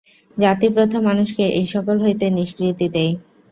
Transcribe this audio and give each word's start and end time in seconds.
জাতিপ্রথা 0.37 0.99
মানুষকে 1.01 1.43
এই-সকল 1.59 1.95
হইতে 2.03 2.25
নিষ্কৃতি 2.31 2.87
দেয়। 2.95 3.13